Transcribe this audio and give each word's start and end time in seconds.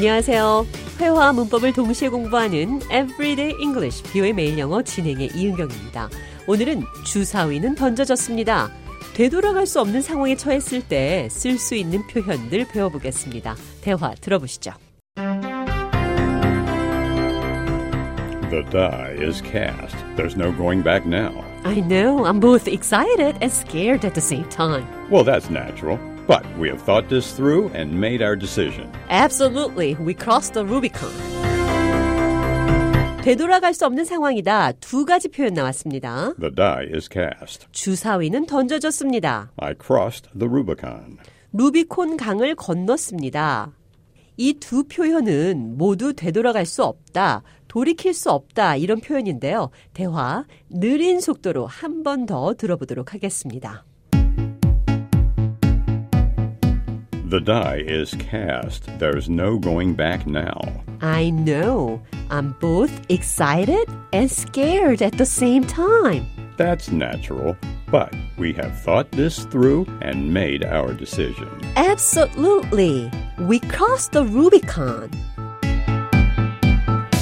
안녕하세요. 0.00 0.66
회화와 0.98 1.34
문법을 1.34 1.74
동시에 1.74 2.08
공부하는 2.08 2.80
Everyday 2.84 3.54
English, 3.60 4.02
비오의 4.10 4.32
매일 4.32 4.58
영어 4.58 4.80
진행의 4.80 5.32
이은경입니다. 5.34 6.08
오늘은 6.46 6.84
주사위는 7.04 7.74
던져졌습니다. 7.74 8.70
되돌아갈 9.12 9.66
수 9.66 9.78
없는 9.78 10.00
상황에 10.00 10.36
처했을 10.36 10.80
때 10.88 11.28
쓸 11.30 11.58
수 11.58 11.74
있는 11.74 12.06
표현들 12.06 12.68
배워보겠습니다. 12.68 13.56
대화 13.82 14.14
들어보시죠. 14.14 14.72
The 18.48 18.64
die 18.70 19.18
is 19.22 19.42
cast. 19.42 19.94
There's 20.16 20.34
no 20.34 20.50
going 20.56 20.82
back 20.82 21.04
now. 21.04 21.44
I 21.64 21.82
know, 21.82 22.24
I'm 22.24 22.40
both 22.40 22.66
excited 22.68 23.36
and 23.42 23.52
scared 23.52 24.06
at 24.06 24.14
the 24.14 24.22
same 24.22 24.48
time. 24.48 24.86
Well, 25.10 25.24
that's 25.24 25.50
natural. 25.50 25.98
But 26.30 26.46
we 26.60 26.68
have 26.68 26.80
thought 26.82 27.08
this 27.08 27.32
through 27.34 27.70
and 27.74 27.90
made 27.92 28.22
our 28.22 28.36
decision. 28.36 28.86
Absolutely, 29.08 29.96
we 29.96 30.14
crossed 30.14 30.54
the 30.54 30.64
Rubicon. 30.64 31.10
되돌아갈 33.24 33.74
수 33.74 33.84
없는 33.86 34.04
상황이다. 34.04 34.72
두 34.80 35.04
가지 35.04 35.26
표현 35.28 35.54
나왔습니다. 35.54 36.34
The 36.38 36.54
die 36.54 36.86
is 36.94 37.08
cast. 37.12 37.66
주사위는 37.72 38.46
던져졌습니다. 38.46 39.50
I 39.56 39.74
crossed 39.84 40.28
the 40.38 40.48
Rubicon. 40.48 41.18
루비콘 41.52 42.16
강을 42.16 42.54
건넜습니다. 42.54 43.72
이 44.36 44.54
두 44.60 44.84
표현은 44.84 45.76
모두 45.78 46.12
되돌아갈 46.14 46.64
수 46.64 46.84
없다, 46.84 47.42
돌이킬 47.66 48.14
수 48.14 48.30
없다 48.30 48.76
이런 48.76 49.00
표현인데요. 49.00 49.70
대화 49.94 50.44
느린 50.70 51.18
속도로 51.20 51.66
한 51.66 52.04
번 52.04 52.24
더 52.24 52.54
들어보도록 52.54 53.14
하겠습니다. 53.14 53.84
The 57.29 57.39
die 57.39 57.83
is 57.85 58.13
cast. 58.15 58.87
There's 58.99 59.29
no 59.29 59.57
going 59.57 59.95
back 59.95 60.27
now. 60.27 60.59
I 61.01 61.29
know. 61.31 62.01
I'm 62.29 62.55
both 62.59 62.91
excited 63.09 63.89
and 64.13 64.29
scared 64.29 65.01
at 65.01 65.17
the 65.17 65.25
same 65.25 65.63
time. 65.65 66.25
That's 66.57 66.89
natural. 66.91 67.57
But 67.91 68.13
we 68.37 68.53
have 68.53 68.79
thought 68.79 69.11
this 69.11 69.45
through 69.45 69.85
and 70.01 70.33
made 70.33 70.63
our 70.63 70.93
decision. 70.93 71.49
Absolutely. 71.75 73.11
We 73.39 73.59
crossed 73.59 74.11
the 74.13 74.23
Rubicon. 74.23 75.09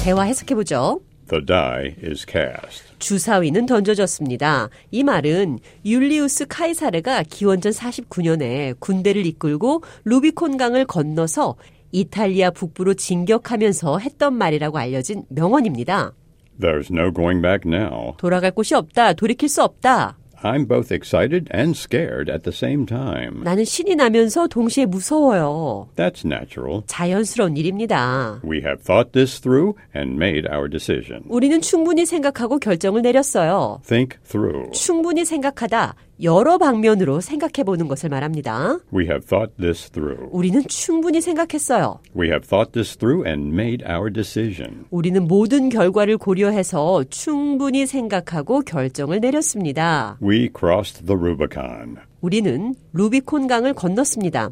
대화 0.04 0.24
해석해보죠. 0.26 1.00
The 1.29 1.45
die 1.45 1.95
is 2.03 2.25
cast. 2.27 2.83
주사위는 2.99 3.65
던져졌습니다. 3.65 4.69
이 4.91 5.03
말은 5.03 5.59
율리우스 5.85 6.47
카이사르가 6.47 7.23
기원전 7.23 7.71
49년에 7.71 8.79
군대를 8.79 9.25
이끌고 9.25 9.83
루비콘 10.05 10.57
강을 10.57 10.85
건너서 10.85 11.55
이탈리아 11.91 12.51
북부로 12.51 12.93
진격하면서 12.93 13.99
했던 13.99 14.33
말이라고 14.33 14.77
알려진 14.77 15.23
명언입니다. 15.29 16.13
There's 16.59 16.91
no 16.91 17.11
going 17.13 17.41
back 17.41 17.61
now. 17.65 18.15
돌아갈 18.17 18.51
곳이 18.51 18.75
없다, 18.75 19.13
돌이킬 19.13 19.47
수 19.47 19.63
없다. 19.63 20.18
I'm 20.41 20.65
both 20.65 20.91
excited 20.91 21.49
and 21.53 21.75
scared 21.75 22.29
at 22.31 22.43
the 22.43 22.53
same 22.55 22.85
time. 22.85 23.43
나는 23.43 23.65
신이 23.65 23.95
나면서 23.95 24.47
동시에 24.47 24.85
무서워요. 24.85 25.89
That's 25.95 26.25
natural. 26.25 26.83
자연스러운 26.87 27.57
일입니다. 27.57 28.41
We 28.43 28.61
have 28.61 28.81
thought 28.83 29.11
this 29.11 29.39
through 29.41 29.75
and 29.95 30.15
made 30.15 30.47
our 30.49 30.69
decision. 30.69 31.23
우리는 31.27 31.59
충분히 31.61 32.05
생각하고 32.05 32.59
결정을 32.59 33.01
내렸어요. 33.01 33.81
Think 33.85 34.17
through. 34.23 34.71
충분히 34.71 35.25
생각하다, 35.25 35.95
여러 36.21 36.57
방면으로 36.57 37.21
생각해 37.21 37.63
보는 37.65 37.87
것을 37.87 38.09
말합니다. 38.09 38.79
We 38.93 39.05
have 39.05 39.25
thought 39.25 39.53
this 39.57 39.89
through. 39.89 40.27
우리는 40.31 40.61
충분히 40.67 41.21
생각했어요. 41.21 41.99
We 42.17 42.27
have 42.27 42.45
thought 42.45 42.73
this 42.73 42.97
through 42.97 43.25
and 43.25 43.53
made 43.53 43.85
our 43.89 44.11
decision. 44.11 44.85
우리는 44.89 45.25
모든 45.27 45.69
결과를 45.69 46.17
고려해서 46.17 47.05
충분히 47.09 47.85
생각하고 47.85 48.61
결정을 48.61 49.21
내렸습니다. 49.21 50.17
We 50.21 50.49
crossed 50.57 51.05
the 51.05 51.17
Rubicon. 51.17 51.97
우리는 52.21 52.75
루비콘 52.91 53.47
강을 53.47 53.73
건넜습니다. 53.73 54.49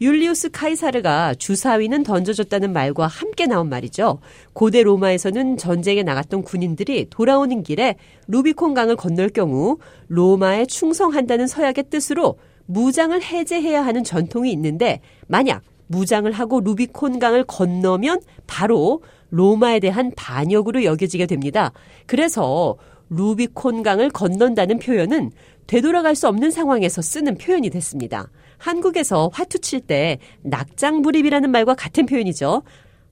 율리우스 0.00 0.50
카이사르가 0.50 1.34
주사위는 1.34 2.04
던져줬다는 2.04 2.72
말과 2.72 3.06
함께 3.06 3.46
나온 3.46 3.68
말이죠. 3.68 4.20
고대 4.52 4.82
로마에서는 4.82 5.56
전쟁에 5.56 6.02
나갔던 6.02 6.42
군인들이 6.42 7.08
돌아오는 7.10 7.62
길에 7.62 7.96
루비콘 8.28 8.74
강을 8.74 8.96
건널 8.96 9.28
경우 9.28 9.78
로마에 10.08 10.66
충성한다는 10.66 11.46
서약의 11.48 11.84
뜻으로 11.90 12.38
무장을 12.66 13.20
해제해야 13.20 13.84
하는 13.84 14.04
전통이 14.04 14.52
있는데 14.52 15.00
만약 15.26 15.62
무장을 15.88 16.30
하고 16.30 16.60
루비콘 16.60 17.18
강을 17.18 17.44
건너면 17.44 18.20
바로 18.46 19.02
로마에 19.30 19.80
대한 19.80 20.12
반역으로 20.16 20.84
여겨지게 20.84 21.26
됩니다. 21.26 21.72
그래서 22.06 22.76
루비콘 23.10 23.82
강을 23.82 24.10
건넌다는 24.10 24.78
표현은 24.78 25.30
되돌아갈 25.66 26.14
수 26.14 26.28
없는 26.28 26.50
상황에서 26.50 27.02
쓰는 27.02 27.36
표현이 27.36 27.70
됐습니다. 27.70 28.30
한국에서 28.58 29.30
화투 29.32 29.58
칠 29.60 29.80
때 29.80 30.18
낙장불입이라는 30.42 31.50
말과 31.50 31.74
같은 31.74 32.06
표현이죠. 32.06 32.62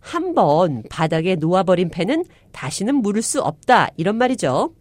한 0.00 0.34
번 0.34 0.82
바닥에 0.88 1.34
놓아버린 1.36 1.88
패는 1.90 2.24
다시는 2.52 2.96
물을 2.96 3.22
수 3.22 3.40
없다. 3.42 3.88
이런 3.96 4.16
말이죠. 4.16 4.72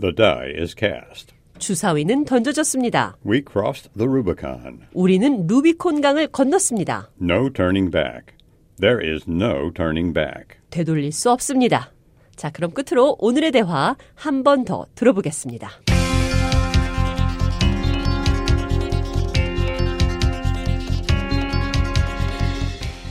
The 0.00 0.14
die 0.14 0.54
is 0.60 0.74
cast. 0.78 1.34
주사위는 1.58 2.24
던져졌습니다. 2.24 3.16
We 3.26 3.42
crossed 3.50 3.90
the 3.96 4.08
Rubicon. 4.08 4.80
우리는 4.94 5.46
루비콘 5.46 6.00
강을 6.00 6.28
건넜습니다. 6.28 7.10
No 7.20 7.50
turning 7.52 7.90
back. 7.90 8.34
There 8.80 9.00
is 9.04 9.24
no 9.28 9.72
turning 9.74 10.12
back. 10.14 10.58
되돌릴 10.70 11.10
수 11.12 11.30
없습니다. 11.30 11.92
자, 12.37 12.49
그럼 12.49 12.71
끝으로 12.71 13.15
오늘의 13.19 13.51
대화 13.51 13.95
한 14.15 14.43
번 14.43 14.65
더 14.65 14.85
들어보겠습니다. 14.95 15.69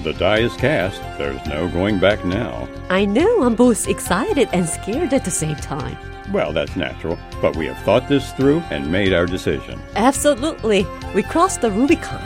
The 0.04 0.12
die 0.14 0.40
is 0.40 0.54
cast. 0.56 1.00
There's 1.16 1.38
no 1.46 1.68
going 1.68 2.00
back 2.00 2.24
now. 2.24 2.66
I 2.90 3.04
know 3.04 3.42
I'm 3.44 3.54
both 3.54 3.86
excited 3.88 4.48
and 4.52 4.68
scared 4.68 5.12
at 5.14 5.24
the 5.24 5.30
same 5.30 5.54
time. 5.56 5.96
Well, 6.32 6.52
that's 6.52 6.74
natural, 6.76 7.16
but 7.40 7.56
we 7.56 7.66
have 7.66 7.78
thought 7.84 8.08
this 8.08 8.32
through 8.32 8.62
and 8.70 8.90
made 8.90 9.12
our 9.12 9.26
decision. 9.26 9.80
Absolutely. 9.94 10.84
We 11.14 11.22
crossed 11.22 11.60
the 11.60 11.70
Rubicon. 11.70 12.20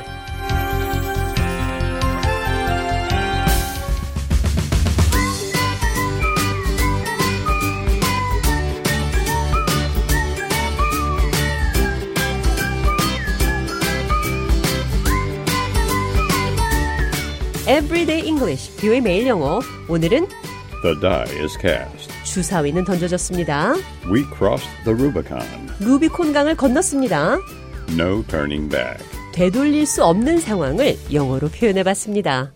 Everyday 17.71 18.27
English, 18.27 18.75
뷰의 18.81 18.99
매일 18.99 19.27
영어. 19.27 19.61
오늘은 19.87 20.27
The 20.81 20.99
die 20.99 21.41
is 21.41 21.57
cast. 21.57 22.11
주사위는 22.25 22.83
던져졌습니다. 22.83 23.75
We 24.11 24.25
crossed 24.37 24.67
the 24.83 24.93
Rubicon. 24.93 25.69
루비콘 25.79 26.33
강을 26.33 26.55
건넜습니다. 26.57 27.37
No 27.91 28.25
turning 28.27 28.67
back. 28.67 29.01
되돌릴 29.31 29.85
수 29.85 30.03
없는 30.03 30.39
상황을 30.39 30.97
영어로 31.13 31.47
표현해 31.47 31.83
봤습니다. 31.83 32.51